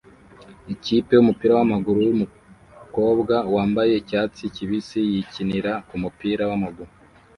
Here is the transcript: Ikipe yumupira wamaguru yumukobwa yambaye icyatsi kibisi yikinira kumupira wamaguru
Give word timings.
Ikipe 0.73 1.11
yumupira 1.15 1.53
wamaguru 1.59 1.99
yumukobwa 2.07 3.35
yambaye 3.55 3.93
icyatsi 4.01 4.43
kibisi 4.55 4.99
yikinira 5.11 5.71
kumupira 5.87 6.43
wamaguru 6.51 6.91